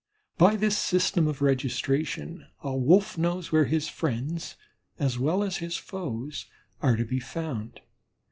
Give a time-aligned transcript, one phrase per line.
[0.39, 4.55] By this system of registration a Wolf knows where his friends,
[4.97, 6.47] as well as his foes,
[6.81, 7.81] are to be found.